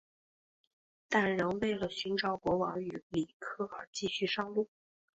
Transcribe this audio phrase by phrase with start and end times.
[1.09, 4.67] 但仍为了寻找国王与里克而继续上路。